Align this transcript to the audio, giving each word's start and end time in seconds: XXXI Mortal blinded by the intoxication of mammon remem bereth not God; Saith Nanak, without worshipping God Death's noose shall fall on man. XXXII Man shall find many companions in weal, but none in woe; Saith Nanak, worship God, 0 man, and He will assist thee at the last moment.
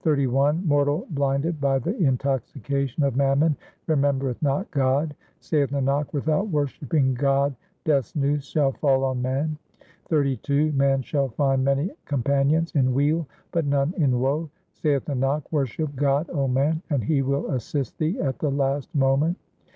XXXI 0.03 0.65
Mortal 0.65 1.05
blinded 1.11 1.61
by 1.61 1.77
the 1.77 1.95
intoxication 2.03 3.03
of 3.03 3.15
mammon 3.15 3.55
remem 3.87 4.17
bereth 4.17 4.41
not 4.41 4.71
God; 4.71 5.15
Saith 5.41 5.69
Nanak, 5.69 6.11
without 6.11 6.47
worshipping 6.47 7.13
God 7.13 7.55
Death's 7.85 8.15
noose 8.15 8.43
shall 8.45 8.71
fall 8.71 9.03
on 9.03 9.21
man. 9.21 9.59
XXXII 10.11 10.71
Man 10.71 11.03
shall 11.03 11.29
find 11.29 11.63
many 11.63 11.91
companions 12.05 12.71
in 12.71 12.95
weal, 12.95 13.27
but 13.51 13.65
none 13.67 13.93
in 13.95 14.19
woe; 14.19 14.49
Saith 14.73 15.05
Nanak, 15.05 15.43
worship 15.51 15.95
God, 15.95 16.25
0 16.31 16.47
man, 16.47 16.81
and 16.89 17.03
He 17.03 17.21
will 17.21 17.51
assist 17.51 17.99
thee 17.99 18.19
at 18.21 18.39
the 18.39 18.49
last 18.49 18.95
moment. 18.95 19.37